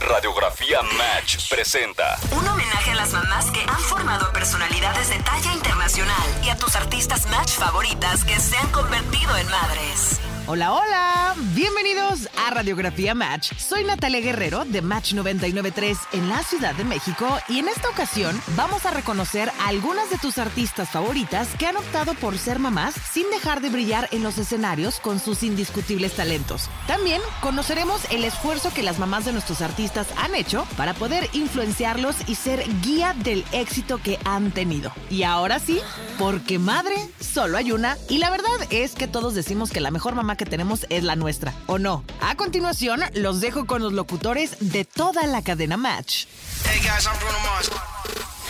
Radiografía 0.00 0.82
Match 0.82 1.48
presenta 1.48 2.18
Un 2.30 2.46
homenaje 2.46 2.90
a 2.90 2.94
las 2.96 3.12
mamás 3.12 3.50
que 3.50 3.60
han 3.60 3.80
formado 3.80 4.30
personalidades 4.32 5.08
de 5.08 5.18
talla 5.20 5.52
internacional 5.54 6.40
y 6.44 6.50
a 6.50 6.56
tus 6.56 6.76
artistas 6.76 7.26
Match 7.26 7.52
favoritas 7.52 8.24
que 8.24 8.38
se 8.38 8.56
han 8.58 8.70
convertido 8.72 9.36
en 9.36 9.48
madres. 9.48 10.20
Hola, 10.48 10.74
hola, 10.74 11.34
bienvenidos 11.56 12.28
a 12.38 12.50
Radiografía 12.50 13.16
Match. 13.16 13.52
Soy 13.58 13.82
Natalia 13.82 14.20
Guerrero 14.20 14.64
de 14.64 14.80
Match 14.80 15.12
993 15.12 15.98
en 16.12 16.28
la 16.28 16.40
Ciudad 16.44 16.72
de 16.76 16.84
México 16.84 17.26
y 17.48 17.58
en 17.58 17.66
esta 17.66 17.88
ocasión 17.88 18.40
vamos 18.54 18.86
a 18.86 18.92
reconocer 18.92 19.48
a 19.48 19.66
algunas 19.66 20.08
de 20.08 20.18
tus 20.18 20.38
artistas 20.38 20.88
favoritas 20.88 21.48
que 21.58 21.66
han 21.66 21.76
optado 21.76 22.14
por 22.14 22.38
ser 22.38 22.60
mamás 22.60 22.94
sin 22.94 23.28
dejar 23.30 23.60
de 23.60 23.70
brillar 23.70 24.08
en 24.12 24.22
los 24.22 24.38
escenarios 24.38 25.00
con 25.00 25.18
sus 25.18 25.42
indiscutibles 25.42 26.14
talentos. 26.14 26.70
También 26.86 27.20
conoceremos 27.40 28.08
el 28.12 28.22
esfuerzo 28.22 28.72
que 28.72 28.84
las 28.84 29.00
mamás 29.00 29.24
de 29.24 29.32
nuestros 29.32 29.62
artistas 29.62 30.06
han 30.16 30.36
hecho 30.36 30.64
para 30.76 30.94
poder 30.94 31.28
influenciarlos 31.32 32.14
y 32.28 32.36
ser 32.36 32.62
guía 32.82 33.16
del 33.18 33.44
éxito 33.50 33.98
que 33.98 34.20
han 34.24 34.52
tenido. 34.52 34.92
Y 35.10 35.24
ahora 35.24 35.58
sí, 35.58 35.80
porque 36.20 36.60
madre 36.60 36.94
solo 37.18 37.58
hay 37.58 37.72
una 37.72 37.96
y 38.08 38.18
la 38.18 38.30
verdad 38.30 38.46
es 38.70 38.94
que 38.94 39.08
todos 39.08 39.34
decimos 39.34 39.72
que 39.72 39.80
la 39.80 39.90
mejor 39.90 40.14
mamá 40.14 40.35
que 40.36 40.46
tenemos 40.46 40.86
es 40.90 41.02
la 41.02 41.16
nuestra, 41.16 41.54
¿o 41.66 41.78
no? 41.78 42.04
A 42.20 42.34
continuación, 42.36 43.00
los 43.14 43.40
dejo 43.40 43.66
con 43.66 43.82
los 43.82 43.92
locutores 43.92 44.56
de 44.60 44.84
toda 44.84 45.26
la 45.26 45.42
cadena 45.42 45.76
Match. 45.76 46.26
Hey 46.64 46.80
guys, 46.80 47.06
I'm 47.06 47.18
Bruno 47.18 47.38
Mars. 47.40 47.70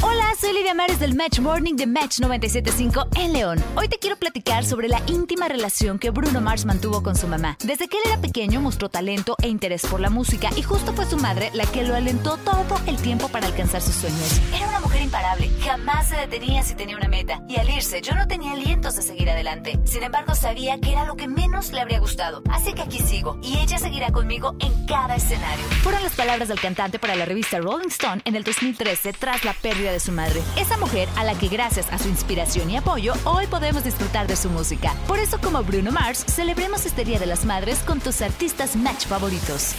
Hola, 0.02 0.26
soy 0.38 0.52
Lidia 0.52 0.74
Mares 0.74 1.00
del 1.00 1.14
Match 1.14 1.40
Morning 1.40 1.74
de 1.74 1.86
Match 1.86 2.20
975 2.20 3.08
en 3.16 3.32
León. 3.32 3.64
Hoy 3.76 3.88
te 3.88 3.98
quiero 3.98 4.16
platicar 4.16 4.64
sobre 4.64 4.88
la 4.88 5.00
íntima 5.06 5.48
relación 5.48 5.98
que 5.98 6.10
Bruno 6.10 6.40
Mars 6.42 6.66
mantuvo 6.66 7.02
con 7.02 7.16
su 7.16 7.26
mamá. 7.26 7.56
Desde 7.64 7.88
que 7.88 7.96
él 7.96 8.02
era 8.06 8.20
pequeño 8.20 8.60
mostró 8.60 8.90
talento 8.90 9.36
e 9.42 9.48
interés 9.48 9.86
por 9.86 10.00
la 10.00 10.10
música 10.10 10.50
y 10.54 10.62
justo 10.62 10.92
fue 10.92 11.06
su 11.06 11.16
madre 11.16 11.50
la 11.54 11.64
que 11.64 11.82
lo 11.82 11.94
alentó 11.94 12.36
todo 12.36 12.78
el 12.86 12.96
tiempo 12.96 13.28
para 13.28 13.46
alcanzar 13.46 13.80
sus 13.80 13.94
sueños. 13.94 14.40
Era 14.54 14.68
una 14.68 14.80
mujer 14.80 14.95
imparable, 15.06 15.50
jamás 15.64 16.08
se 16.08 16.16
detenía 16.16 16.62
si 16.62 16.74
tenía 16.74 16.96
una 16.96 17.08
meta. 17.08 17.40
Y 17.48 17.56
al 17.56 17.70
irse, 17.70 18.02
yo 18.02 18.14
no 18.14 18.26
tenía 18.26 18.52
alientos 18.52 18.96
de 18.96 19.02
seguir 19.02 19.30
adelante. 19.30 19.78
Sin 19.84 20.02
embargo, 20.02 20.34
sabía 20.34 20.78
que 20.78 20.92
era 20.92 21.04
lo 21.04 21.16
que 21.16 21.28
menos 21.28 21.72
le 21.72 21.80
habría 21.80 22.00
gustado. 22.00 22.42
Así 22.50 22.74
que 22.74 22.82
aquí 22.82 22.98
sigo 22.98 23.38
y 23.42 23.58
ella 23.58 23.78
seguirá 23.78 24.10
conmigo 24.12 24.56
en 24.60 24.86
cada 24.86 25.16
escenario. 25.16 25.64
Fueron 25.82 26.02
las 26.02 26.14
palabras 26.14 26.48
del 26.48 26.60
cantante 26.60 26.98
para 26.98 27.14
la 27.14 27.24
revista 27.24 27.58
Rolling 27.58 27.88
Stone 27.88 28.20
en 28.24 28.36
el 28.36 28.44
2013 28.44 29.12
tras 29.12 29.44
la 29.44 29.54
pérdida 29.54 29.92
de 29.92 30.00
su 30.00 30.12
madre. 30.12 30.42
Esa 30.56 30.76
mujer 30.76 31.08
a 31.16 31.24
la 31.24 31.34
que 31.34 31.48
gracias 31.48 31.86
a 31.92 31.98
su 31.98 32.08
inspiración 32.08 32.70
y 32.70 32.76
apoyo 32.76 33.14
hoy 33.24 33.46
podemos 33.46 33.84
disfrutar 33.84 34.26
de 34.26 34.36
su 34.36 34.50
música. 34.50 34.92
Por 35.06 35.18
eso 35.18 35.38
como 35.40 35.62
Bruno 35.62 35.92
Mars, 35.92 36.24
celebremos 36.26 36.84
este 36.84 37.04
Día 37.04 37.18
de 37.18 37.26
las 37.26 37.44
Madres 37.44 37.78
con 37.80 38.00
tus 38.00 38.22
artistas 38.22 38.76
match 38.76 39.06
favoritos. 39.06 39.74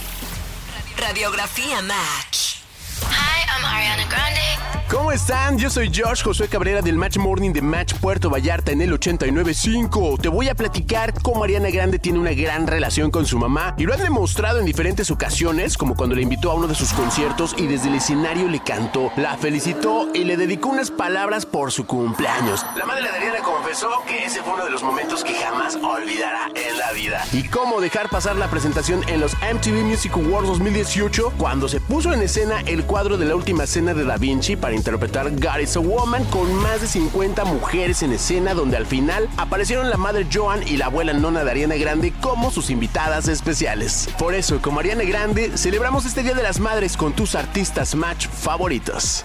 Radiografía 0.96 1.82
Match. 1.82 2.37
I'm 3.64 4.08
Grande. 4.08 4.48
¿Cómo 4.90 5.12
están? 5.12 5.58
Yo 5.58 5.68
soy 5.68 5.92
Josh 5.94 6.22
Josué 6.22 6.48
Cabrera 6.48 6.80
del 6.80 6.96
Match 6.96 7.18
Morning 7.18 7.52
de 7.52 7.60
Match 7.60 7.92
Puerto 8.00 8.30
Vallarta 8.30 8.72
en 8.72 8.80
el 8.80 8.90
89.5. 8.98 10.18
Te 10.18 10.28
voy 10.28 10.48
a 10.48 10.54
platicar 10.54 11.12
cómo 11.20 11.44
Ariana 11.44 11.68
Grande 11.68 11.98
tiene 11.98 12.18
una 12.18 12.32
gran 12.32 12.66
relación 12.66 13.10
con 13.10 13.26
su 13.26 13.38
mamá 13.38 13.74
y 13.76 13.84
lo 13.84 13.92
han 13.92 14.00
demostrado 14.00 14.60
en 14.60 14.64
diferentes 14.64 15.10
ocasiones, 15.10 15.76
como 15.76 15.94
cuando 15.94 16.16
le 16.16 16.22
invitó 16.22 16.50
a 16.50 16.54
uno 16.54 16.68
de 16.68 16.74
sus 16.74 16.94
conciertos 16.94 17.54
y 17.58 17.66
desde 17.66 17.88
el 17.88 17.96
escenario 17.96 18.48
le 18.48 18.60
cantó, 18.60 19.12
la 19.16 19.36
felicitó 19.36 20.08
y 20.14 20.24
le 20.24 20.38
dedicó 20.38 20.70
unas 20.70 20.90
palabras 20.90 21.44
por 21.44 21.70
su 21.70 21.86
cumpleaños. 21.86 22.64
La 22.74 22.86
madre 22.86 23.02
de 23.02 23.10
Ariana 23.10 23.40
confesó 23.40 23.90
que 24.06 24.24
ese 24.24 24.42
fue 24.42 24.54
uno 24.54 24.64
de 24.64 24.70
los 24.70 24.82
momentos 24.82 25.22
que 25.22 25.34
jamás 25.34 25.76
olvidará 25.76 26.50
en 26.54 26.78
la 26.78 26.92
vida. 26.92 27.24
Y 27.34 27.42
cómo 27.48 27.82
dejar 27.82 28.08
pasar 28.08 28.36
la 28.36 28.48
presentación 28.48 29.06
en 29.08 29.20
los 29.20 29.34
MTV 29.34 29.84
Music 29.84 30.12
Awards 30.14 30.48
2018 30.48 31.34
cuando 31.36 31.68
se 31.68 31.80
puso 31.80 32.14
en 32.14 32.22
escena 32.22 32.62
el 32.64 32.84
cuadro 32.84 33.18
de 33.18 33.26
la 33.26 33.36
última 33.36 33.47
cena 33.66 33.94
de 33.94 34.04
Da 34.04 34.18
Vinci 34.18 34.56
para 34.56 34.74
interpretar 34.74 35.30
God 35.30 35.60
is 35.62 35.76
a 35.76 35.80
Woman 35.80 36.22
con 36.26 36.54
más 36.56 36.82
de 36.82 36.86
50 36.86 37.44
mujeres 37.46 38.02
en 38.02 38.12
escena 38.12 38.52
donde 38.52 38.76
al 38.76 38.84
final 38.84 39.26
aparecieron 39.38 39.88
la 39.88 39.96
madre 39.96 40.26
Joan 40.30 40.60
y 40.66 40.76
la 40.76 40.86
abuela 40.86 41.14
nona 41.14 41.44
de 41.44 41.50
Ariana 41.50 41.76
Grande 41.76 42.12
como 42.20 42.50
sus 42.50 42.68
invitadas 42.68 43.26
especiales. 43.26 44.08
Por 44.18 44.34
eso, 44.34 44.60
como 44.60 44.80
Ariana 44.80 45.04
Grande, 45.04 45.56
celebramos 45.56 46.04
este 46.04 46.22
Día 46.22 46.34
de 46.34 46.42
las 46.42 46.60
Madres 46.60 46.96
con 46.96 47.14
tus 47.14 47.34
artistas 47.34 47.94
match 47.94 48.28
favoritos. 48.28 49.24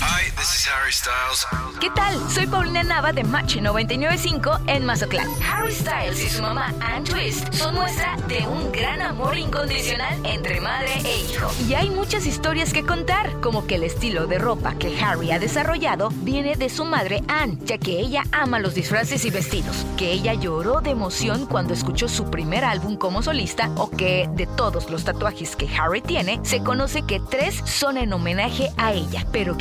Hi, 0.00 0.30
this 0.36 0.54
is 0.54 0.66
Harry 0.68 0.92
Styles. 0.92 1.46
¿Qué 1.80 1.90
tal? 1.90 2.14
Soy 2.30 2.46
Paulina 2.46 2.82
Nava 2.82 3.12
de 3.12 3.24
Match 3.24 3.56
995 3.56 4.60
en 4.66 4.86
Mazatlán. 4.86 5.28
Harry 5.42 5.72
Styles 5.72 6.22
y 6.22 6.28
su 6.28 6.40
mamá 6.40 6.72
Ann 6.80 7.04
Twist 7.04 7.52
son 7.52 7.74
muestra 7.74 8.16
de 8.28 8.46
un 8.46 8.70
gran 8.70 9.02
amor 9.02 9.36
incondicional 9.36 10.14
entre 10.24 10.60
madre 10.60 10.92
e 11.04 11.18
hijo. 11.18 11.50
Y 11.68 11.74
hay 11.74 11.90
muchas 11.90 12.26
historias 12.26 12.72
que 12.72 12.84
contar, 12.84 13.40
como 13.40 13.66
que 13.66 13.74
el 13.74 13.82
estilo 13.82 14.26
de 14.26 14.38
ropa 14.38 14.74
que 14.74 14.98
Harry 15.02 15.32
ha 15.32 15.38
desarrollado 15.38 16.10
viene 16.22 16.54
de 16.54 16.68
su 16.68 16.84
madre 16.84 17.22
Ann, 17.28 17.58
ya 17.64 17.78
que 17.78 17.98
ella 17.98 18.22
ama 18.32 18.60
los 18.60 18.74
disfraces 18.74 19.24
y 19.24 19.30
vestidos, 19.30 19.84
que 19.96 20.12
ella 20.12 20.34
lloró 20.34 20.80
de 20.80 20.90
emoción 20.90 21.46
cuando 21.46 21.74
escuchó 21.74 22.08
su 22.08 22.30
primer 22.30 22.64
álbum 22.64 22.96
como 22.96 23.22
solista 23.22 23.70
o 23.76 23.90
que 23.90 24.28
de 24.34 24.46
todos 24.46 24.90
los 24.90 25.04
tatuajes 25.04 25.56
que 25.56 25.68
Harry 25.76 26.00
tiene, 26.00 26.40
se 26.44 26.62
conoce 26.62 27.02
que 27.02 27.20
tres 27.20 27.60
son 27.64 27.96
en 27.96 28.12
homenaje 28.12 28.70
a 28.76 28.92
ella, 28.92 29.26
pero 29.32 29.56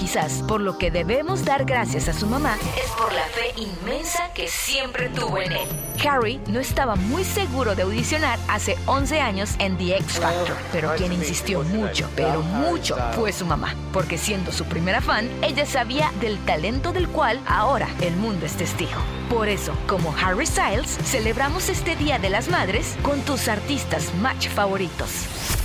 por 0.47 0.61
lo 0.61 0.77
que 0.77 0.91
debemos 0.91 1.45
dar 1.45 1.65
gracias 1.65 2.07
a 2.07 2.13
su 2.13 2.27
mamá 2.27 2.55
es 2.77 2.91
por 2.91 3.11
la 3.11 3.25
fe 3.25 3.53
inmensa 3.55 4.31
que 4.33 4.47
siempre 4.47 5.09
tuvo 5.09 5.39
en 5.39 5.51
él. 5.51 5.67
Harry 6.07 6.39
no 6.47 6.59
estaba 6.59 6.95
muy 6.95 7.23
seguro 7.23 7.75
de 7.75 7.83
audicionar 7.83 8.37
hace 8.47 8.77
11 8.85 9.19
años 9.19 9.55
en 9.59 9.77
The 9.77 9.97
X 9.97 10.19
Factor, 10.19 10.55
pero 10.71 10.93
quien 10.95 11.13
insistió 11.13 11.63
mucho, 11.63 12.07
pero 12.15 12.41
mucho, 12.41 12.95
fue 13.15 13.33
su 13.33 13.45
mamá, 13.45 13.75
porque 13.93 14.17
siendo 14.17 14.51
su 14.51 14.65
primera 14.65 15.01
fan, 15.01 15.29
ella 15.41 15.65
sabía 15.65 16.11
del 16.19 16.37
talento 16.45 16.91
del 16.91 17.07
cual 17.07 17.39
ahora 17.47 17.87
el 18.01 18.15
mundo 18.15 18.45
es 18.45 18.53
testigo. 18.53 18.99
Por 19.29 19.47
eso, 19.49 19.73
como 19.87 20.13
Harry 20.15 20.45
Styles, 20.45 20.97
celebramos 21.03 21.69
este 21.69 21.95
Día 21.95 22.19
de 22.19 22.29
las 22.29 22.47
Madres 22.47 22.95
con 23.01 23.21
tus 23.21 23.47
artistas 23.47 24.13
match 24.21 24.49
favoritos. 24.49 25.60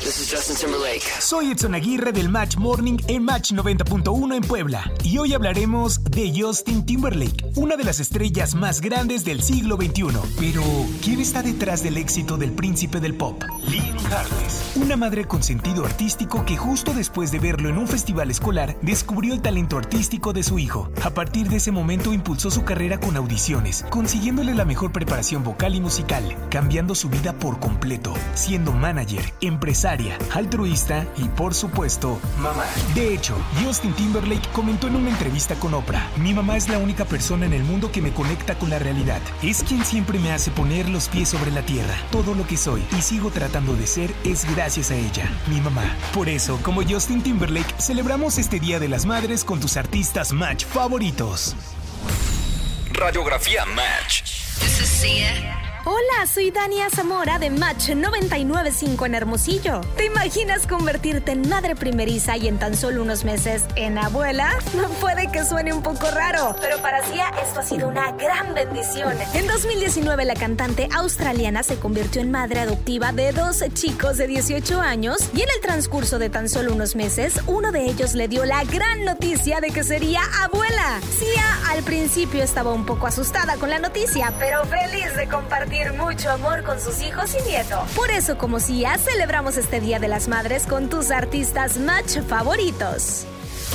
This 0.00 0.20
is 0.20 0.28
Justin 0.28 0.56
Timberlake. 0.56 1.02
Soy 1.20 1.52
Edson 1.52 1.74
Aguirre 1.76 2.10
del 2.10 2.28
Match 2.28 2.56
Morning 2.56 2.98
en 3.06 3.22
Match 3.22 3.52
90.1 3.52 4.34
en 4.34 4.42
Puebla 4.42 4.90
y 5.04 5.18
hoy 5.18 5.34
hablaremos 5.34 6.02
de 6.02 6.32
Justin 6.36 6.84
Timberlake, 6.84 7.44
una 7.54 7.76
de 7.76 7.84
las 7.84 8.00
estrellas 8.00 8.56
más 8.56 8.80
grandes 8.80 9.24
del 9.24 9.42
siglo 9.42 9.76
XXI. 9.76 10.18
Pero, 10.38 10.62
¿quién 11.00 11.20
está 11.20 11.42
detrás 11.42 11.84
del 11.84 11.96
éxito 11.96 12.36
del 12.36 12.52
príncipe 12.52 12.98
del 12.98 13.14
pop? 13.14 13.40
Lynn 13.68 13.96
Harris, 14.10 14.72
una 14.76 14.96
madre 14.96 15.26
con 15.26 15.44
sentido 15.44 15.84
artístico 15.84 16.44
que 16.44 16.56
justo 16.56 16.92
después 16.92 17.30
de 17.30 17.38
verlo 17.38 17.68
en 17.68 17.78
un 17.78 17.86
festival 17.86 18.30
escolar 18.30 18.76
descubrió 18.82 19.32
el 19.32 19.42
talento 19.42 19.78
artístico 19.78 20.32
de 20.32 20.42
su 20.42 20.58
hijo. 20.58 20.90
A 21.04 21.10
partir 21.10 21.48
de 21.48 21.56
ese 21.56 21.70
momento 21.70 22.12
impulsó 22.12 22.50
su 22.50 22.64
carrera 22.64 22.98
con 22.98 23.16
audiciones, 23.16 23.84
consiguiéndole 23.90 24.54
la 24.54 24.64
mejor 24.64 24.90
preparación 24.90 25.44
vocal 25.44 25.76
y 25.76 25.80
musical, 25.80 26.36
cambiando 26.50 26.96
su 26.96 27.08
vida 27.08 27.32
por 27.32 27.60
completo, 27.60 28.12
siendo 28.34 28.72
manager, 28.72 29.35
empresaria, 29.40 30.18
altruista 30.34 31.06
y 31.16 31.24
por 31.24 31.54
supuesto, 31.54 32.18
mamá. 32.38 32.64
De 32.94 33.14
hecho, 33.14 33.36
Justin 33.62 33.92
Timberlake 33.94 34.48
comentó 34.52 34.86
en 34.86 34.96
una 34.96 35.10
entrevista 35.10 35.54
con 35.56 35.74
Oprah, 35.74 36.08
mi 36.16 36.34
mamá 36.34 36.56
es 36.56 36.68
la 36.68 36.78
única 36.78 37.04
persona 37.04 37.46
en 37.46 37.52
el 37.52 37.64
mundo 37.64 37.90
que 37.92 38.02
me 38.02 38.12
conecta 38.12 38.58
con 38.58 38.70
la 38.70 38.78
realidad. 38.78 39.20
Es 39.42 39.62
quien 39.62 39.84
siempre 39.84 40.18
me 40.18 40.32
hace 40.32 40.50
poner 40.50 40.88
los 40.88 41.08
pies 41.08 41.28
sobre 41.28 41.50
la 41.50 41.62
tierra. 41.62 41.94
Todo 42.10 42.34
lo 42.34 42.46
que 42.46 42.56
soy 42.56 42.84
y 42.96 43.02
sigo 43.02 43.30
tratando 43.30 43.74
de 43.74 43.86
ser 43.86 44.14
es 44.24 44.44
gracias 44.54 44.90
a 44.90 44.96
ella, 44.96 45.28
mi 45.48 45.60
mamá. 45.60 45.96
Por 46.14 46.28
eso, 46.28 46.58
como 46.62 46.82
Justin 46.82 47.22
Timberlake, 47.22 47.74
celebramos 47.78 48.38
este 48.38 48.60
Día 48.60 48.78
de 48.78 48.88
las 48.88 49.06
Madres 49.06 49.44
con 49.44 49.60
tus 49.60 49.76
artistas 49.76 50.32
match 50.32 50.64
favoritos. 50.64 51.56
Radiografía 52.92 53.64
Match. 53.66 54.22
This 54.60 54.80
is 54.80 54.88
Sia. 54.88 55.65
Hola, 55.88 56.26
soy 56.26 56.50
Dania 56.50 56.90
Zamora 56.90 57.38
de 57.38 57.48
Match 57.48 57.90
995 57.90 59.06
en 59.06 59.14
Hermosillo. 59.14 59.82
¿Te 59.96 60.06
imaginas 60.06 60.66
convertirte 60.66 61.30
en 61.30 61.48
madre 61.48 61.76
primeriza 61.76 62.36
y 62.36 62.48
en 62.48 62.58
tan 62.58 62.76
solo 62.76 63.02
unos 63.02 63.24
meses 63.24 63.64
en 63.76 63.96
abuela? 63.96 64.50
Puede 65.00 65.30
que 65.30 65.44
suene 65.44 65.72
un 65.72 65.84
poco 65.84 66.10
raro, 66.10 66.56
pero 66.60 66.82
para 66.82 67.04
Cia 67.04 67.28
esto 67.40 67.60
ha 67.60 67.62
sido 67.62 67.86
una 67.86 68.10
gran 68.10 68.52
bendición. 68.52 69.16
En 69.32 69.46
2019 69.46 70.24
la 70.24 70.34
cantante 70.34 70.88
australiana 70.92 71.62
se 71.62 71.76
convirtió 71.76 72.20
en 72.20 72.32
madre 72.32 72.58
adoptiva 72.58 73.12
de 73.12 73.30
dos 73.30 73.62
chicos 73.74 74.16
de 74.16 74.26
18 74.26 74.80
años 74.80 75.18
y 75.34 75.42
en 75.42 75.48
el 75.54 75.60
transcurso 75.60 76.18
de 76.18 76.30
tan 76.30 76.48
solo 76.48 76.72
unos 76.72 76.96
meses 76.96 77.40
uno 77.46 77.70
de 77.70 77.84
ellos 77.84 78.14
le 78.14 78.26
dio 78.26 78.44
la 78.44 78.64
gran 78.64 79.04
noticia 79.04 79.60
de 79.60 79.70
que 79.70 79.84
sería 79.84 80.22
abuela. 80.42 80.98
Cia 81.16 81.70
al 81.70 81.84
principio 81.84 82.42
estaba 82.42 82.72
un 82.72 82.84
poco 82.84 83.06
asustada 83.06 83.54
con 83.54 83.70
la 83.70 83.78
noticia, 83.78 84.34
pero 84.40 84.64
feliz 84.64 85.14
de 85.14 85.28
compartir 85.28 85.75
mucho 85.84 86.30
amor 86.30 86.62
con 86.62 86.80
sus 86.80 87.02
hijos 87.02 87.36
y 87.38 87.48
nietos. 87.48 87.80
Por 87.94 88.10
eso, 88.10 88.38
como 88.38 88.60
Cia, 88.60 88.96
celebramos 88.96 89.56
este 89.56 89.80
Día 89.80 89.98
de 89.98 90.08
las 90.08 90.26
Madres 90.26 90.66
con 90.66 90.88
tus 90.88 91.10
artistas 91.10 91.76
match 91.78 92.18
favoritos. 92.26 93.26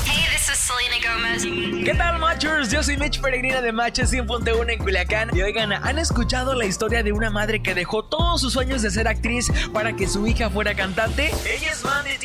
Hey, 0.05 0.25
this 0.31 0.49
is 0.49 0.57
Selena 0.57 0.97
Gomez. 1.05 1.85
¿Qué 1.85 1.93
tal, 1.93 2.19
Matchers? 2.19 2.71
Yo 2.71 2.81
soy 2.81 2.97
Mitch 2.97 3.21
Peregrina 3.21 3.61
de 3.61 3.71
Matches 3.71 4.11
100.1 4.11 4.71
en 4.71 4.79
Culiacán. 4.79 5.29
Y 5.35 5.41
oigan, 5.41 5.73
¿han 5.73 5.99
escuchado 5.99 6.55
la 6.55 6.65
historia 6.65 7.03
de 7.03 7.11
una 7.11 7.29
madre 7.29 7.61
que 7.61 7.75
dejó 7.75 8.03
todos 8.03 8.41
sus 8.41 8.53
sueños 8.53 8.81
de 8.81 8.89
ser 8.89 9.07
actriz 9.07 9.51
para 9.71 9.93
que 9.93 10.07
su 10.07 10.25
hija 10.25 10.49
fuera 10.49 10.73
cantante? 10.73 11.31
Ella 11.45 11.71
es 11.71 11.83
Mandy 11.83 12.17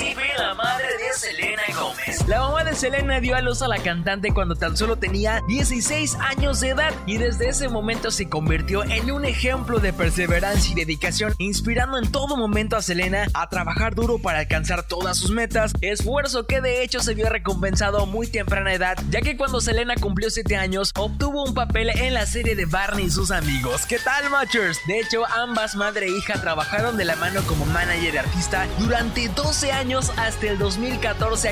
La 2.26 2.40
mamá 2.40 2.64
de 2.64 2.74
Selena 2.74 3.20
dio 3.20 3.36
a 3.36 3.40
luz 3.40 3.62
a 3.62 3.68
la 3.68 3.78
cantante 3.78 4.34
cuando 4.34 4.56
tan 4.56 4.76
solo 4.76 4.96
tenía 4.96 5.42
16 5.46 6.16
años 6.16 6.58
de 6.58 6.70
edad 6.70 6.92
y 7.06 7.18
desde 7.18 7.48
ese 7.48 7.68
momento 7.68 8.10
se 8.10 8.28
convirtió 8.28 8.82
en 8.82 9.12
un 9.12 9.24
ejemplo 9.24 9.78
de 9.78 9.92
perseverancia 9.92 10.72
y 10.72 10.74
dedicación, 10.74 11.34
inspirando 11.38 11.98
en 11.98 12.10
todo 12.10 12.36
momento 12.36 12.74
a 12.76 12.82
Selena 12.82 13.28
a 13.32 13.48
trabajar 13.48 13.94
duro 13.94 14.18
para 14.18 14.40
alcanzar 14.40 14.82
todas 14.82 15.18
sus 15.18 15.30
metas, 15.30 15.72
esfuerzo 15.82 16.48
que 16.48 16.60
de 16.60 16.82
hecho 16.82 16.98
se 16.98 17.14
vio 17.14 17.28
recompensado 17.28 18.06
muy 18.06 18.26
temprana 18.26 18.74
edad, 18.74 18.98
ya 19.08 19.20
que 19.20 19.36
cuando 19.36 19.60
Selena 19.60 19.94
cumplió 19.94 20.28
7 20.28 20.56
años 20.56 20.90
obtuvo 20.96 21.44
un 21.44 21.54
papel 21.54 21.90
en 21.90 22.12
la 22.12 22.26
serie 22.26 22.56
de 22.56 22.66
Barney 22.66 23.04
y 23.04 23.10
sus 23.10 23.30
amigos. 23.30 23.86
¿Qué 23.86 24.00
tal, 24.00 24.30
Matchers? 24.30 24.80
De 24.88 24.98
hecho, 24.98 25.22
ambas 25.32 25.76
madre 25.76 26.06
e 26.06 26.10
hija 26.10 26.40
trabajaron 26.40 26.96
de 26.96 27.04
la 27.04 27.14
mano 27.14 27.40
como 27.46 27.66
manager 27.66 28.14
y 28.14 28.18
artista 28.18 28.66
durante 28.80 29.28
12 29.28 29.70
años 29.70 30.10
hasta 30.16 30.48
el 30.48 30.58
2014 30.58 31.50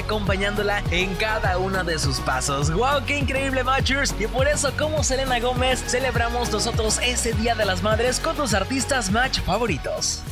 en 0.90 1.14
cada 1.16 1.58
uno 1.58 1.84
de 1.84 1.98
sus 1.98 2.20
pasos. 2.20 2.72
¡Wow! 2.72 3.04
¡Qué 3.06 3.18
increíble, 3.18 3.62
Matchers! 3.62 4.14
Y 4.18 4.26
por 4.26 4.48
eso, 4.48 4.72
como 4.78 5.04
Selena 5.04 5.38
Gómez, 5.38 5.84
celebramos 5.86 6.50
nosotros 6.50 6.98
ese 7.02 7.34
Día 7.34 7.54
de 7.54 7.66
las 7.66 7.82
Madres 7.82 8.18
con 8.18 8.34
tus 8.34 8.54
artistas 8.54 9.10
match 9.10 9.40
favoritos. 9.40 10.22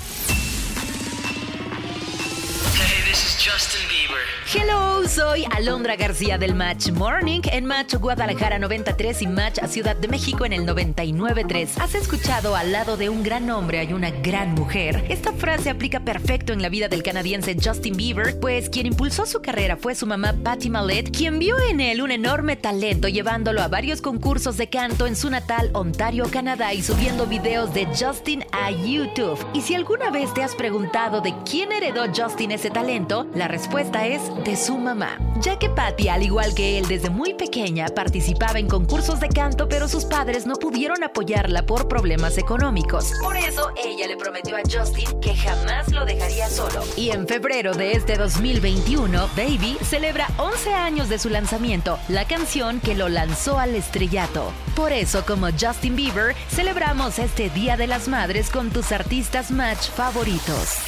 Hey, 2.75 3.03
this 3.05 3.23
is 3.23 3.37
Justin 3.45 3.87
Bieber. 3.89 4.42
Hello, 4.55 5.09
soy 5.09 5.47
Alondra 5.51 5.97
García 5.97 6.37
del 6.37 6.55
Match 6.55 6.91
Morning 6.91 7.41
en 7.51 7.65
Match 7.65 7.95
Guadalajara 7.95 8.59
93 8.59 9.23
y 9.23 9.27
Match 9.27 9.59
Ciudad 9.67 9.97
de 9.97 10.09
México 10.09 10.45
en 10.45 10.53
el 10.53 10.67
99.3. 10.67 11.81
¿Has 11.81 11.95
escuchado 11.95 12.55
al 12.55 12.71
lado 12.71 12.99
de 12.99 13.09
un 13.09 13.23
gran 13.23 13.49
hombre 13.49 13.79
hay 13.79 13.95
una 13.95 14.11
gran 14.11 14.53
mujer? 14.53 15.07
Esta 15.09 15.33
frase 15.33 15.71
aplica 15.71 16.01
perfecto 16.01 16.53
en 16.53 16.61
la 16.61 16.69
vida 16.69 16.89
del 16.89 17.03
canadiense 17.03 17.57
Justin 17.63 17.97
Bieber, 17.97 18.39
pues 18.41 18.69
quien 18.69 18.85
impulsó 18.85 19.25
su 19.25 19.41
carrera 19.41 19.79
fue 19.79 19.95
su 19.95 20.07
mamá 20.07 20.35
Patty 20.45 20.69
Mallet, 20.69 21.17
quien 21.17 21.39
vio 21.39 21.57
en 21.71 21.81
él 21.81 22.03
un 22.03 22.11
enorme 22.11 22.57
talento 22.57 23.09
llevándolo 23.09 23.63
a 23.63 23.69
varios 23.69 24.03
concursos 24.03 24.59
de 24.59 24.69
canto 24.69 25.07
en 25.07 25.17
su 25.17 25.31
natal 25.31 25.71
Ontario, 25.73 26.27
Canadá 26.31 26.75
y 26.75 26.83
subiendo 26.83 27.27
videos 27.27 27.73
de 27.73 27.87
Justin 27.87 28.45
a 28.53 28.71
YouTube. 28.71 29.39
Y 29.55 29.63
si 29.63 29.75
alguna 29.75 30.11
vez 30.11 30.35
te 30.35 30.43
has 30.43 30.55
preguntado 30.55 31.23
de 31.23 31.35
quién 31.51 31.73
heredó 31.73 32.05
Justin 32.15 32.51
ese 32.51 32.69
talento, 32.69 33.27
la 33.35 33.49
respuesta 33.49 34.07
es 34.07 34.21
de 34.45 34.57
su 34.57 34.77
mamá, 34.77 35.19
ya 35.41 35.59
que 35.59 35.69
Patty, 35.69 36.09
al 36.09 36.23
igual 36.23 36.55
que 36.55 36.79
él 36.79 36.87
desde 36.89 37.11
muy 37.11 37.35
pequeña, 37.35 37.87
participaba 37.89 38.59
en 38.59 38.69
concursos 38.69 39.21
de 39.21 39.29
canto, 39.29 39.69
pero 39.69 39.89
sus 39.89 40.05
padres 40.05 40.47
no 40.47 40.57
pudieron 40.57 41.05
apoyarla 41.05 41.65
por 41.65 41.89
problemas 41.89 42.39
económicos. 42.39 43.13
Por 43.23 43.37
eso 43.37 43.71
ella 43.83 44.07
le 44.07 44.17
prometió 44.17 44.57
a 44.57 44.61
Justin 44.61 45.21
que 45.21 45.37
jamás 45.37 45.93
lo 45.93 46.05
dejaría 46.05 46.49
solo. 46.49 46.83
Y 46.97 47.11
en 47.11 47.29
febrero 47.29 47.75
de 47.75 47.93
este 47.93 48.17
2021, 48.17 49.29
Baby 49.37 49.79
celebra 49.83 50.29
11 50.39 50.75
años 50.75 51.09
de 51.09 51.19
su 51.19 51.29
lanzamiento, 51.29 51.99
la 52.09 52.27
canción 52.27 52.81
que 52.81 52.95
lo 52.95 53.09
lanzó 53.09 53.59
al 53.59 53.75
estrellato. 53.75 54.53
Por 54.75 54.93
eso, 54.93 55.25
como 55.25 55.49
Justin 55.51 55.95
Bieber, 55.95 56.35
celebramos 56.49 57.19
este 57.19 57.51
Día 57.51 57.77
de 57.77 57.87
las 57.87 58.09
Madres 58.09 58.51
con 58.51 58.71
tus 58.71 58.93
artistas 58.93 59.51
match 59.51 59.91
favoritos. 59.91 60.79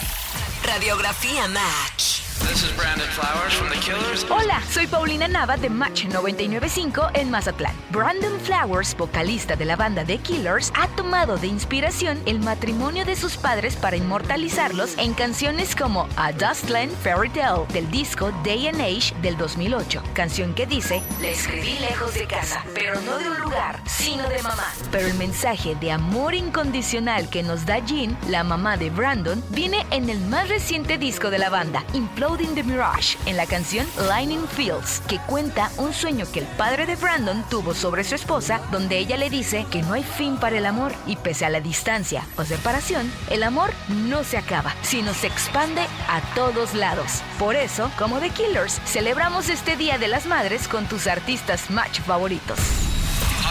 Radiografía 0.65 1.47
Match. 1.49 2.24
This 2.41 2.65
is 2.65 2.73
Brandon 2.77 3.07
Flowers 3.11 3.55
from 3.55 3.69
The 3.69 3.79
Killers. 3.79 4.27
Hola, 4.29 4.61
soy 4.69 4.89
Paulina 4.89 5.29
Nava 5.29 5.57
de 5.57 5.71
Match 5.71 6.05
995 6.07 7.11
en 7.15 7.31
Mazatlán. 7.31 7.73
Brandon 7.91 8.41
Flowers, 8.41 8.97
vocalista 8.97 9.55
de 9.55 9.65
la 9.65 9.77
banda 9.77 10.05
The 10.05 10.19
Killers, 10.19 10.73
ha 10.75 10.89
tomado 10.97 11.39
de 11.39 11.47
inspiración 11.47 12.21
el 12.27 12.41
matrimonio 12.41 13.05
de 13.05 13.15
sus 13.15 13.37
padres 13.37 13.77
para 13.77 13.97
inmortalizarlos 13.97 14.99
en 14.99 15.15
canciones 15.15 15.77
como 15.77 16.09
A 16.17 16.33
Dustland 16.33 16.91
Fairy 17.03 17.31
Tale 17.31 17.67
del 17.73 17.89
disco 17.93 18.33
Day 18.43 18.67
Age 18.67 19.15
del 19.23 19.37
2008, 19.37 20.03
canción 20.13 20.55
que 20.55 20.67
dice, 20.67 21.03
le 21.21 21.31
escribí 21.31 21.79
lejos 21.79 22.15
de 22.15 22.27
casa, 22.27 22.65
pero 22.75 23.01
no 23.03 23.17
de 23.19 23.31
un 23.31 23.39
lugar, 23.43 23.81
sino 23.87 24.29
de 24.29 24.43
mamá. 24.43 24.73
Pero 24.91 25.07
el 25.07 25.15
mensaje 25.15 25.77
de 25.77 25.93
amor 25.93 26.35
incondicional 26.35 27.31
que 27.31 27.45
nos 27.45 27.65
da 27.65 27.79
Jean, 27.79 28.19
la 28.29 28.43
mamá 28.43 28.77
de 28.77 28.91
Brandon, 28.91 29.43
viene 29.51 29.87
en 29.93 30.11
el 30.11 30.19
más 30.19 30.49
reciente 30.49 30.99
disco 30.99 31.31
de 31.31 31.39
la 31.39 31.49
banda, 31.49 31.85
The 32.26 32.62
Mirage, 32.62 33.19
en 33.26 33.37
la 33.37 33.44
canción 33.44 33.87
Lightning 34.09 34.49
Fields, 34.49 35.03
que 35.06 35.19
cuenta 35.26 35.71
un 35.76 35.93
sueño 35.93 36.25
que 36.32 36.41
el 36.41 36.47
padre 36.47 36.87
de 36.87 36.97
Brandon 36.97 37.44
tuvo 37.50 37.75
sobre 37.75 38.03
su 38.03 38.15
esposa, 38.15 38.62
donde 38.73 38.97
ella 38.97 39.19
le 39.19 39.29
dice 39.29 39.67
que 39.71 39.82
no 39.82 39.93
hay 39.93 40.03
fin 40.03 40.38
para 40.38 40.56
el 40.56 40.65
amor 40.65 40.94
y 41.06 41.17
pese 41.17 41.44
a 41.44 41.50
la 41.50 41.61
distancia 41.61 42.26
o 42.37 42.44
separación, 42.44 43.12
el 43.29 43.43
amor 43.43 43.73
no 43.88 44.25
se 44.25 44.38
acaba, 44.38 44.75
sino 44.81 45.12
se 45.12 45.26
expande 45.26 45.82
a 46.09 46.23
todos 46.35 46.73
lados. 46.73 47.21
Por 47.38 47.56
eso, 47.56 47.91
como 47.99 48.19
The 48.19 48.31
Killers, 48.31 48.81
celebramos 48.87 49.50
este 49.50 49.77
Día 49.77 49.99
de 49.99 50.09
las 50.09 50.25
Madres 50.25 50.67
con 50.67 50.87
tus 50.87 51.06
artistas 51.06 51.70
match 51.70 52.00
favoritos. 52.00 52.84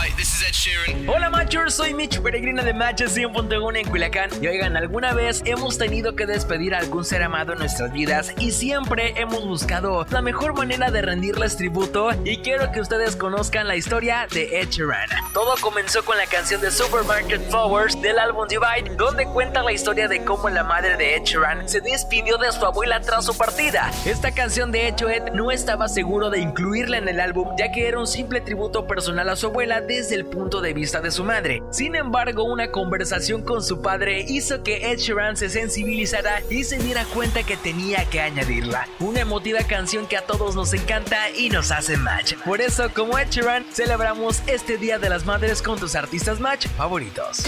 Hi, 0.04 0.10
this 0.18 0.34
is 0.34 0.44
Ed 0.44 0.52
Sheeran. 0.52 1.08
Hola 1.08 1.30
Matchers, 1.30 1.76
soy 1.76 1.94
Mitch 1.94 2.20
Peregrina 2.20 2.62
de 2.62 2.74
Matches 2.74 3.16
100.1 3.16 3.78
en 3.78 3.90
Culiacán. 3.90 4.32
Y 4.42 4.48
oigan, 4.48 4.76
alguna 4.76 5.14
vez 5.14 5.42
hemos 5.46 5.78
tenido 5.78 6.14
que 6.14 6.26
despedir 6.26 6.76
a 6.76 6.80
algún 6.80 7.06
ser 7.06 7.24
amado 7.24 7.54
en 7.54 7.60
nuestras 7.60 7.94
vidas 7.94 8.34
y 8.38 8.52
siempre 8.52 9.14
hemos 9.16 9.48
buscado 9.48 10.06
la 10.10 10.22
mejor 10.22 10.56
manera 10.56 10.92
de 10.92 11.04
rendirles 11.04 11.56
tributo. 11.56 12.10
Y 12.26 12.40
quiero 12.40 12.70
que 12.74 12.82
ustedes 12.82 13.16
conozcan 13.16 13.66
la 13.66 13.78
historia 13.78 14.28
de 14.30 14.60
Ed 14.60 14.72
Sheeran. 14.72 15.08
Todo 15.34 15.56
comenzó 15.62 16.04
con 16.04 16.18
la 16.18 16.26
canción 16.26 16.60
de 16.60 16.72
Supermarket 16.72 17.50
Flowers 17.50 18.02
del 18.02 18.20
álbum 18.20 18.46
Divide, 18.50 18.94
donde 18.98 19.26
cuenta 19.26 19.64
la 19.64 19.72
historia 19.72 20.10
de 20.10 20.26
cómo 20.26 20.50
la 20.50 20.66
madre 20.66 20.98
de 20.98 21.16
Ed 21.16 21.24
Sheeran 21.24 21.70
se 21.70 21.80
despidió 21.80 22.38
de 22.38 22.52
su 22.52 22.66
abuela 22.66 23.00
tras 23.00 23.26
su 23.26 23.38
partida. 23.38 23.90
Esta 24.04 24.34
canción, 24.34 24.74
de 24.74 24.90
hecho, 24.90 25.10
Ed 25.10 25.32
no 25.34 25.50
estaba 25.50 25.88
seguro 25.88 26.30
de 26.30 26.40
incluirla 26.40 26.98
en 26.98 27.08
el 27.08 27.22
álbum, 27.22 27.56
ya 27.58 27.72
que 27.72 27.88
era 27.88 28.00
un 28.00 28.08
simple 28.08 28.42
tributo 28.42 28.86
personal 28.86 29.30
a 29.30 29.38
su 29.38 29.48
abuela 29.48 29.80
desde 29.96 30.16
el 30.16 30.26
punto 30.26 30.60
de 30.60 30.74
vista 30.74 31.02
de 31.02 31.12
su 31.12 31.24
madre. 31.24 31.62
Sin 31.72 31.96
embargo, 31.96 32.44
una 32.44 32.72
conversación 32.72 33.44
con 33.44 33.62
su 33.62 33.82
padre 33.82 34.26
hizo 34.28 34.64
que 34.64 34.92
Ed 34.92 34.98
Sheeran 34.98 35.38
se 35.38 35.50
sensibilizara 35.50 36.42
y 36.50 36.64
se 36.64 36.80
diera 36.80 37.06
cuenta 37.06 37.44
que 37.44 37.58
tenía 37.58 38.06
que 38.10 38.20
añadirla. 38.20 38.88
Una 39.00 39.22
emotiva 39.22 39.60
canción 39.60 40.08
que 40.08 40.18
a 40.18 40.26
todos 40.26 40.56
nos 40.56 40.74
encanta 40.74 41.30
y 41.30 41.50
nos 41.50 41.72
hace 41.72 41.96
match. 41.98 42.34
Por 42.44 42.60
eso, 42.60 42.90
como 42.94 43.20
Ed 43.20 43.30
Sheeran, 43.30 43.66
celebramos 43.72 44.42
este 44.48 44.78
Día 44.78 44.98
de 44.98 45.10
las 45.10 45.26
Madres 45.26 45.62
con 45.62 45.80
tus 45.80 45.96
artistas 45.96 46.40
match 46.40 46.68
favoritos. 46.70 47.44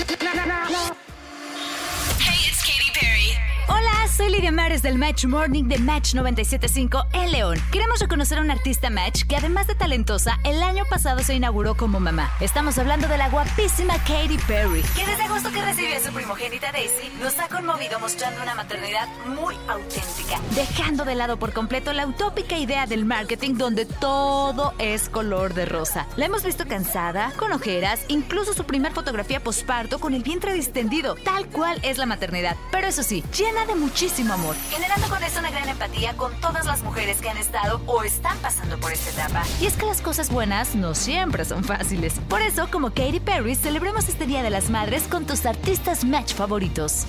Soy 4.15 4.29
Lidia 4.29 4.51
Mares 4.51 4.81
del 4.81 4.97
Match 4.97 5.25
Morning 5.25 5.65
de 5.65 5.77
Match 5.77 6.15
975 6.15 7.03
en 7.11 7.31
León. 7.33 7.57
Queremos 7.69 7.99
reconocer 7.99 8.37
a 8.37 8.41
un 8.41 8.49
artista 8.49 8.89
Match 8.89 9.23
que 9.27 9.35
además 9.35 9.67
de 9.67 9.75
talentosa, 9.75 10.39
el 10.45 10.63
año 10.63 10.85
pasado 10.89 11.21
se 11.21 11.35
inauguró 11.35 11.75
como 11.75 11.99
mamá. 11.99 12.31
Estamos 12.39 12.77
hablando 12.77 13.09
de 13.09 13.17
la 13.17 13.27
guapísima 13.27 13.95
Katy 14.05 14.37
Perry, 14.47 14.83
que 14.95 15.05
desde 15.05 15.23
agosto 15.23 15.51
que 15.51 15.61
recibió 15.61 15.97
a 15.97 15.99
su 15.99 16.13
primogénita 16.13 16.71
Daisy, 16.71 17.11
nos 17.21 17.37
ha 17.39 17.49
conmovido 17.49 17.99
mostrando 17.99 18.41
una 18.41 18.55
maternidad 18.55 19.09
muy 19.25 19.53
auténtica, 19.67 20.39
dejando 20.55 21.03
de 21.03 21.15
lado 21.15 21.37
por 21.37 21.51
completo 21.51 21.91
la 21.91 22.07
utópica 22.07 22.57
idea 22.57 22.85
del 22.85 23.03
marketing 23.03 23.55
donde 23.55 23.85
todo 23.85 24.75
es 24.79 25.09
color 25.09 25.53
de 25.53 25.65
rosa. 25.65 26.07
La 26.15 26.27
hemos 26.27 26.45
visto 26.45 26.65
cansada, 26.65 27.33
con 27.35 27.51
ojeras, 27.51 28.05
incluso 28.07 28.53
su 28.53 28.63
primer 28.63 28.93
fotografía 28.93 29.43
posparto 29.43 29.99
con 29.99 30.13
el 30.13 30.23
vientre 30.23 30.53
distendido, 30.53 31.15
tal 31.15 31.47
cual 31.47 31.81
es 31.83 31.97
la 31.97 32.05
maternidad. 32.05 32.55
Pero 32.71 32.87
eso 32.87 33.03
sí, 33.03 33.21
llena 33.37 33.65
de 33.65 33.75
muchísimo 33.75 34.04
muchísimo 34.05 34.35
amor, 34.35 34.55
generando 34.69 35.09
con 35.09 35.23
eso 35.23 35.39
una 35.39 35.49
gran 35.49 35.67
empatía 35.67 36.15
con 36.15 36.31
todas 36.39 36.65
las 36.65 36.83
mujeres 36.83 37.17
que 37.21 37.29
han 37.29 37.37
estado 37.37 37.81
o 37.87 38.03
están 38.03 38.37
pasando 38.37 38.77
por 38.77 38.93
esta 38.93 39.09
etapa. 39.09 39.43
Y 39.59 39.65
es 39.65 39.73
que 39.73 39.87
las 39.87 39.99
cosas 39.99 40.29
buenas 40.29 40.75
no 40.75 40.93
siempre 40.93 41.43
son 41.43 41.63
fáciles. 41.63 42.13
Por 42.29 42.43
eso, 42.43 42.67
como 42.69 42.91
Katy 42.91 43.19
Perry, 43.19 43.55
celebremos 43.55 44.07
este 44.07 44.27
Día 44.27 44.43
de 44.43 44.51
las 44.51 44.69
Madres 44.69 45.07
con 45.09 45.25
tus 45.25 45.47
artistas 45.47 46.03
match 46.03 46.35
favoritos. 46.35 47.05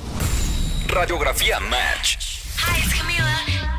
Radiografía 0.86 1.60
Match. 1.60 2.16
Hi, 2.56 2.78
it's 2.78 2.94
Camila. 2.94 3.15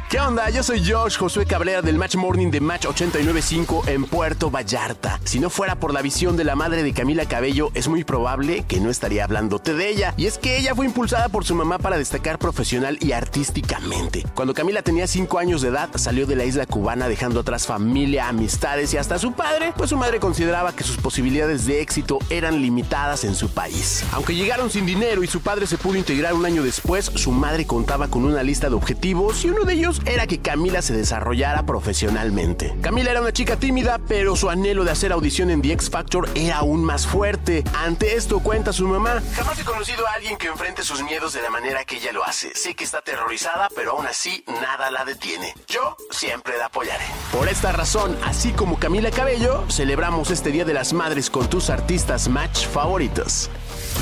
¿Qué 0.09 0.21
onda? 0.21 0.49
Yo 0.49 0.63
soy 0.63 0.81
Josh 0.89 1.17
Josué 1.17 1.45
Cabrera 1.45 1.81
del 1.81 1.97
Match 1.97 2.15
Morning 2.15 2.49
de 2.49 2.61
Match 2.61 2.85
895 2.85 3.83
en 3.87 4.05
Puerto 4.05 4.49
Vallarta. 4.49 5.19
Si 5.25 5.37
no 5.37 5.49
fuera 5.49 5.75
por 5.75 5.93
la 5.93 6.01
visión 6.01 6.37
de 6.37 6.45
la 6.45 6.55
madre 6.55 6.81
de 6.81 6.93
Camila 6.93 7.25
Cabello, 7.25 7.71
es 7.73 7.89
muy 7.89 8.05
probable 8.05 8.63
que 8.69 8.79
no 8.79 8.89
estaría 8.89 9.25
hablándote 9.25 9.73
de 9.73 9.89
ella. 9.89 10.13
Y 10.15 10.27
es 10.27 10.37
que 10.37 10.57
ella 10.57 10.73
fue 10.75 10.85
impulsada 10.85 11.27
por 11.27 11.43
su 11.43 11.55
mamá 11.55 11.77
para 11.77 11.97
destacar 11.97 12.39
profesional 12.39 12.97
y 13.01 13.11
artísticamente. 13.11 14.23
Cuando 14.33 14.53
Camila 14.53 14.81
tenía 14.81 15.07
5 15.07 15.39
años 15.39 15.61
de 15.61 15.67
edad, 15.67 15.89
salió 15.95 16.25
de 16.25 16.37
la 16.37 16.45
isla 16.45 16.65
cubana 16.65 17.09
dejando 17.09 17.41
atrás 17.41 17.67
familia, 17.67 18.29
amistades 18.29 18.93
y 18.93 18.97
hasta 18.97 19.19
su 19.19 19.33
padre, 19.33 19.73
pues 19.75 19.89
su 19.89 19.97
madre 19.97 20.21
consideraba 20.21 20.73
que 20.73 20.85
sus 20.85 20.95
posibilidades 20.95 21.65
de 21.65 21.81
éxito 21.81 22.19
eran 22.29 22.61
limitadas 22.61 23.25
en 23.25 23.35
su 23.35 23.49
país. 23.49 24.05
Aunque 24.13 24.35
llegaron 24.35 24.69
sin 24.69 24.85
dinero 24.85 25.21
y 25.21 25.27
su 25.27 25.41
padre 25.41 25.67
se 25.67 25.77
pudo 25.77 25.97
integrar 25.97 26.33
un 26.33 26.45
año 26.45 26.63
después, 26.63 27.11
su 27.13 27.33
madre 27.33 27.67
contaba 27.67 28.07
con 28.07 28.23
una 28.23 28.41
lista 28.41 28.69
de 28.69 28.75
objetivos 28.75 29.43
y 29.43 29.49
uno 29.49 29.65
de 29.65 29.73
ellos 29.73 29.96
era 30.05 30.27
que 30.27 30.39
Camila 30.39 30.81
se 30.81 30.93
desarrollara 30.93 31.65
profesionalmente. 31.65 32.75
Camila 32.81 33.11
era 33.11 33.21
una 33.21 33.33
chica 33.33 33.57
tímida, 33.57 33.99
pero 34.07 34.35
su 34.35 34.49
anhelo 34.49 34.83
de 34.83 34.91
hacer 34.91 35.11
audición 35.11 35.49
en 35.49 35.61
The 35.61 35.73
X 35.73 35.89
Factor 35.89 36.29
era 36.35 36.57
aún 36.57 36.83
más 36.83 37.07
fuerte. 37.07 37.63
Ante 37.75 38.15
esto 38.15 38.39
cuenta 38.39 38.73
su 38.73 38.87
mamá, 38.87 39.21
jamás 39.35 39.59
he 39.59 39.63
conocido 39.63 40.07
a 40.07 40.13
alguien 40.13 40.37
que 40.37 40.47
enfrente 40.47 40.83
sus 40.83 41.03
miedos 41.03 41.33
de 41.33 41.41
la 41.41 41.49
manera 41.49 41.85
que 41.85 41.97
ella 41.97 42.11
lo 42.11 42.23
hace. 42.23 42.53
Sé 42.55 42.75
que 42.75 42.83
está 42.83 42.99
aterrorizada, 42.99 43.69
pero 43.75 43.91
aún 43.91 44.07
así 44.07 44.43
nada 44.47 44.91
la 44.91 45.05
detiene. 45.05 45.53
Yo 45.67 45.95
siempre 46.11 46.57
la 46.57 46.65
apoyaré. 46.65 47.05
Por 47.31 47.47
esta 47.47 47.71
razón, 47.71 48.17
así 48.23 48.51
como 48.51 48.79
Camila 48.79 49.11
Cabello, 49.11 49.65
celebramos 49.69 50.31
este 50.31 50.51
Día 50.51 50.65
de 50.65 50.73
las 50.73 50.93
Madres 50.93 51.29
con 51.29 51.49
tus 51.49 51.69
artistas 51.69 52.27
match 52.27 52.65
favoritos. 52.67 53.49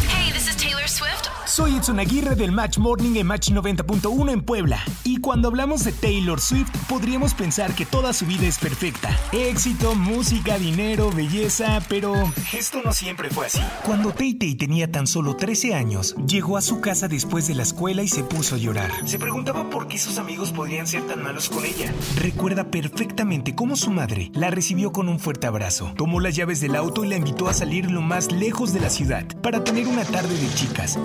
Hey, 0.07 0.31
this 0.33 0.47
is 0.47 0.55
Taylor 0.55 0.87
Swift. 0.87 1.34
Soy 1.45 1.75
Edson 1.75 1.99
Aguirre 1.99 2.35
del 2.35 2.51
Match 2.51 2.79
Morning 2.79 3.15
en 3.17 3.27
Match 3.27 3.51
90.1 3.51 4.31
en 4.31 4.41
Puebla. 4.41 4.83
Y 5.03 5.17
cuando 5.17 5.47
hablamos 5.47 5.83
de 5.83 5.91
Taylor 5.91 6.41
Swift, 6.41 6.71
podríamos 6.89 7.35
pensar 7.35 7.75
que 7.75 7.85
toda 7.85 8.13
su 8.13 8.25
vida 8.25 8.47
es 8.47 8.57
perfecta. 8.57 9.15
Éxito, 9.31 9.93
música, 9.93 10.57
dinero, 10.57 11.11
belleza, 11.11 11.83
pero 11.87 12.15
esto 12.51 12.81
no 12.83 12.91
siempre 12.93 13.29
fue 13.29 13.45
así. 13.45 13.61
Cuando 13.85 14.11
Tay 14.11 14.33
Tay 14.33 14.55
tenía 14.55 14.91
tan 14.91 15.05
solo 15.05 15.35
13 15.35 15.75
años, 15.75 16.15
llegó 16.27 16.57
a 16.57 16.61
su 16.61 16.81
casa 16.81 17.07
después 17.07 17.47
de 17.47 17.53
la 17.53 17.63
escuela 17.63 18.01
y 18.01 18.07
se 18.07 18.23
puso 18.23 18.55
a 18.55 18.57
llorar. 18.57 18.91
Se 19.05 19.19
preguntaba 19.19 19.69
por 19.69 19.87
qué 19.87 19.99
sus 19.99 20.17
amigos 20.17 20.51
podrían 20.51 20.87
ser 20.87 21.05
tan 21.05 21.21
malos 21.21 21.49
con 21.49 21.63
ella. 21.63 21.93
Recuerda 22.15 22.71
perfectamente 22.71 23.53
cómo 23.53 23.75
su 23.75 23.91
madre 23.91 24.31
la 24.33 24.49
recibió 24.49 24.91
con 24.91 25.09
un 25.09 25.19
fuerte 25.19 25.45
abrazo. 25.45 25.93
Tomó 25.95 26.19
las 26.19 26.35
llaves 26.35 26.59
del 26.59 26.75
auto 26.75 27.05
y 27.05 27.09
la 27.09 27.17
invitó 27.17 27.47
a 27.47 27.53
salir 27.53 27.91
lo 27.91 28.01
más 28.01 28.31
lejos 28.31 28.73
de 28.73 28.79
la 28.79 28.89
ciudad 28.89 29.25
para 29.43 29.63
tener 29.63 29.87
una 29.87 30.05
tarde 30.05 30.35
de 30.35 30.53
chicas, 30.55 30.97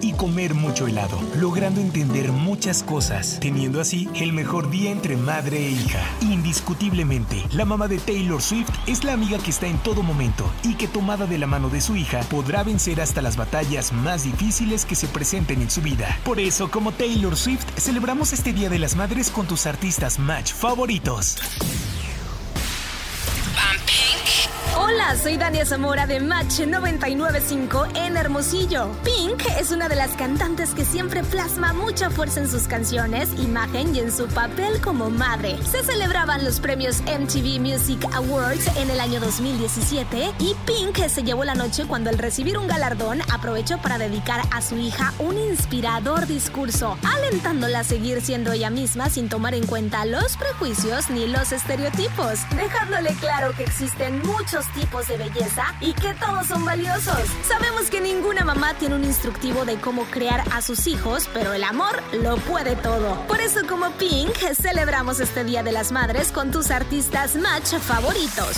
y 0.00 0.12
comer 0.14 0.54
mucho 0.54 0.88
helado, 0.88 1.20
logrando 1.36 1.80
entender 1.80 2.32
muchas 2.32 2.82
cosas, 2.82 3.38
teniendo 3.40 3.80
así 3.80 4.08
el 4.16 4.32
mejor 4.32 4.70
día 4.70 4.90
entre 4.90 5.16
madre 5.16 5.68
e 5.68 5.70
hija. 5.70 6.00
Indiscutiblemente, 6.20 7.44
la 7.52 7.64
mamá 7.64 7.86
de 7.86 7.98
Taylor 7.98 8.42
Swift 8.42 8.70
es 8.88 9.04
la 9.04 9.12
amiga 9.12 9.38
que 9.38 9.50
está 9.50 9.68
en 9.68 9.78
todo 9.78 10.02
momento 10.02 10.50
y 10.64 10.74
que 10.74 10.88
tomada 10.88 11.26
de 11.26 11.38
la 11.38 11.46
mano 11.46 11.68
de 11.68 11.80
su 11.80 11.94
hija 11.94 12.22
podrá 12.28 12.64
vencer 12.64 13.00
hasta 13.00 13.22
las 13.22 13.36
batallas 13.36 13.92
más 13.92 14.24
difíciles 14.24 14.84
que 14.84 14.96
se 14.96 15.06
presenten 15.06 15.62
en 15.62 15.70
su 15.70 15.80
vida. 15.80 16.18
Por 16.24 16.40
eso, 16.40 16.68
como 16.68 16.90
Taylor 16.90 17.36
Swift, 17.36 17.64
celebramos 17.76 18.32
este 18.32 18.52
Día 18.52 18.68
de 18.68 18.80
las 18.80 18.96
Madres 18.96 19.30
con 19.30 19.46
tus 19.46 19.66
artistas 19.66 20.18
match 20.18 20.52
favoritos. 20.52 21.36
Hola, 24.92 25.16
soy 25.16 25.38
Dania 25.38 25.64
Zamora 25.64 26.06
de 26.06 26.20
Match 26.20 26.60
995 26.60 27.86
en 27.94 28.14
Hermosillo. 28.14 28.90
Pink 29.02 29.42
es 29.58 29.70
una 29.70 29.88
de 29.88 29.96
las 29.96 30.10
cantantes 30.16 30.74
que 30.74 30.84
siempre 30.84 31.22
plasma 31.24 31.72
mucha 31.72 32.10
fuerza 32.10 32.40
en 32.40 32.50
sus 32.50 32.64
canciones, 32.64 33.30
imagen 33.38 33.96
y 33.96 34.00
en 34.00 34.12
su 34.12 34.26
papel 34.26 34.82
como 34.82 35.08
madre. 35.08 35.56
Se 35.64 35.82
celebraban 35.82 36.44
los 36.44 36.60
premios 36.60 37.00
MTV 37.02 37.58
Music 37.58 38.06
Awards 38.12 38.66
en 38.76 38.90
el 38.90 39.00
año 39.00 39.18
2017 39.20 40.32
y 40.38 40.54
Pink 40.66 40.98
se 41.08 41.22
llevó 41.22 41.44
la 41.44 41.54
noche 41.54 41.86
cuando 41.86 42.10
al 42.10 42.18
recibir 42.18 42.58
un 42.58 42.66
galardón 42.66 43.22
aprovechó 43.32 43.78
para 43.78 43.96
dedicar 43.96 44.42
a 44.50 44.60
su 44.60 44.76
hija 44.76 45.14
un 45.18 45.38
inspirador 45.38 46.26
discurso, 46.26 46.98
alentándola 47.16 47.80
a 47.80 47.84
seguir 47.84 48.20
siendo 48.20 48.52
ella 48.52 48.68
misma 48.68 49.08
sin 49.08 49.30
tomar 49.30 49.54
en 49.54 49.66
cuenta 49.66 50.04
los 50.04 50.36
prejuicios 50.36 51.08
ni 51.08 51.28
los 51.28 51.52
estereotipos, 51.52 52.40
dejándole 52.56 53.14
claro 53.14 53.52
que 53.56 53.62
existen 53.62 54.20
muchos 54.26 54.66
tipos 54.72 54.81
de 55.08 55.16
belleza 55.16 55.74
y 55.80 55.94
que 55.94 56.12
todos 56.14 56.46
son 56.46 56.64
valiosos. 56.64 57.22
Sabemos 57.48 57.88
que 57.88 58.00
ninguna 58.00 58.44
mamá 58.44 58.74
tiene 58.74 58.96
un 58.96 59.04
instructivo 59.04 59.64
de 59.64 59.76
cómo 59.76 60.04
crear 60.04 60.44
a 60.52 60.60
sus 60.60 60.86
hijos, 60.86 61.28
pero 61.32 61.52
el 61.52 61.64
amor 61.64 62.02
lo 62.12 62.36
puede 62.36 62.76
todo. 62.76 63.14
Por 63.26 63.40
eso 63.40 63.60
como 63.66 63.90
Pink 63.92 64.36
celebramos 64.60 65.20
este 65.20 65.44
Día 65.44 65.62
de 65.62 65.72
las 65.72 65.92
Madres 65.92 66.30
con 66.30 66.50
tus 66.50 66.70
artistas 66.70 67.36
match 67.36 67.74
favoritos. 67.78 68.56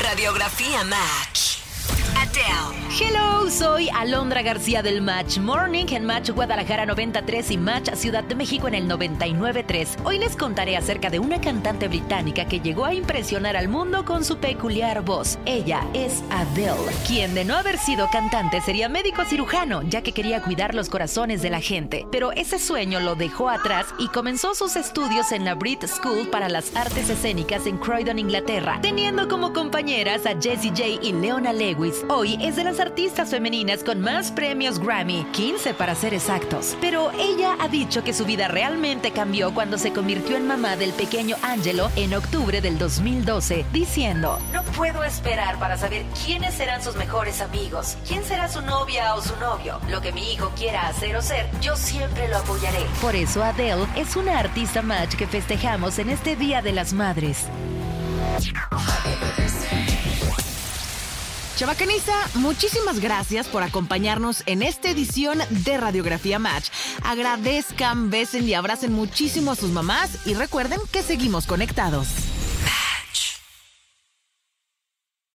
Radiografía 0.00 0.82
Match. 0.84 1.45
Hello, 2.98 3.50
soy 3.50 3.88
Alondra 3.88 4.42
García 4.42 4.82
del 4.82 5.00
Match 5.00 5.38
Morning 5.38 5.86
en 5.90 6.04
Match 6.04 6.30
Guadalajara 6.30 6.84
93 6.84 7.50
y 7.50 7.56
Match 7.56 7.90
Ciudad 7.94 8.24
de 8.24 8.34
México 8.34 8.68
en 8.68 8.74
el 8.74 8.88
99.3. 8.88 10.04
Hoy 10.04 10.18
les 10.18 10.36
contaré 10.36 10.76
acerca 10.76 11.08
de 11.08 11.18
una 11.18 11.40
cantante 11.40 11.88
británica 11.88 12.46
que 12.46 12.60
llegó 12.60 12.84
a 12.84 12.92
impresionar 12.92 13.56
al 13.56 13.68
mundo 13.68 14.04
con 14.04 14.22
su 14.22 14.36
peculiar 14.36 15.02
voz. 15.02 15.38
Ella 15.46 15.86
es 15.94 16.22
Adele, 16.30 16.90
quien 17.06 17.34
de 17.34 17.44
no 17.44 17.54
haber 17.54 17.78
sido 17.78 18.08
cantante 18.10 18.60
sería 18.60 18.88
médico 18.88 19.24
cirujano, 19.24 19.82
ya 19.82 20.02
que 20.02 20.12
quería 20.12 20.42
cuidar 20.42 20.74
los 20.74 20.90
corazones 20.90 21.40
de 21.40 21.50
la 21.50 21.60
gente. 21.60 22.06
Pero 22.12 22.32
ese 22.32 22.58
sueño 22.58 23.00
lo 23.00 23.14
dejó 23.14 23.48
atrás 23.48 23.86
y 23.98 24.08
comenzó 24.08 24.54
sus 24.54 24.76
estudios 24.76 25.32
en 25.32 25.44
la 25.44 25.54
Brit 25.54 25.86
School 25.86 26.28
para 26.28 26.48
las 26.50 26.74
artes 26.76 27.08
escénicas 27.08 27.66
en 27.66 27.78
Croydon, 27.78 28.18
Inglaterra, 28.18 28.78
teniendo 28.82 29.26
como 29.26 29.54
compañeras 29.54 30.26
a 30.26 30.40
Jessie 30.40 30.70
J 30.70 30.84
y 31.02 31.12
Leona 31.12 31.52
Lewis. 31.52 32.04
Hoy 32.08 32.25
es 32.34 32.56
de 32.56 32.64
las 32.64 32.80
artistas 32.80 33.30
femeninas 33.30 33.84
con 33.84 34.00
más 34.00 34.32
premios 34.32 34.80
Grammy, 34.80 35.24
15 35.32 35.74
para 35.74 35.94
ser 35.94 36.12
exactos. 36.12 36.76
Pero 36.80 37.12
ella 37.12 37.56
ha 37.60 37.68
dicho 37.68 38.02
que 38.02 38.12
su 38.12 38.24
vida 38.24 38.48
realmente 38.48 39.12
cambió 39.12 39.54
cuando 39.54 39.78
se 39.78 39.92
convirtió 39.92 40.36
en 40.36 40.48
mamá 40.48 40.76
del 40.76 40.92
pequeño 40.92 41.36
Angelo 41.42 41.88
en 41.94 42.14
octubre 42.14 42.60
del 42.60 42.78
2012, 42.78 43.64
diciendo, 43.72 44.38
no 44.52 44.64
puedo 44.64 45.04
esperar 45.04 45.58
para 45.58 45.76
saber 45.76 46.04
quiénes 46.24 46.54
serán 46.54 46.82
sus 46.82 46.96
mejores 46.96 47.40
amigos, 47.40 47.96
quién 48.06 48.24
será 48.24 48.48
su 48.48 48.60
novia 48.60 49.14
o 49.14 49.22
su 49.22 49.36
novio. 49.36 49.80
Lo 49.88 50.00
que 50.00 50.12
mi 50.12 50.32
hijo 50.32 50.50
quiera 50.56 50.88
hacer 50.88 51.16
o 51.16 51.22
ser, 51.22 51.48
yo 51.60 51.76
siempre 51.76 52.28
lo 52.28 52.38
apoyaré. 52.38 52.84
Por 53.00 53.14
eso 53.14 53.44
Adele 53.44 53.86
es 53.94 54.16
una 54.16 54.38
artista 54.38 54.82
match 54.82 55.14
que 55.14 55.28
festejamos 55.28 55.98
en 56.00 56.10
este 56.10 56.34
Día 56.34 56.60
de 56.60 56.72
las 56.72 56.92
Madres. 56.92 57.46
Chabacaniza, 61.56 62.12
muchísimas 62.34 63.00
gracias 63.00 63.48
por 63.48 63.62
acompañarnos 63.62 64.42
en 64.44 64.62
esta 64.62 64.90
edición 64.90 65.38
de 65.48 65.78
Radiografía 65.78 66.38
Match. 66.38 66.68
Agradezcan, 67.02 68.10
besen 68.10 68.46
y 68.46 68.52
abracen 68.52 68.92
muchísimo 68.92 69.52
a 69.52 69.56
sus 69.56 69.70
mamás 69.70 70.26
y 70.26 70.34
recuerden 70.34 70.80
que 70.92 71.02
seguimos 71.02 71.46
conectados. 71.46 72.08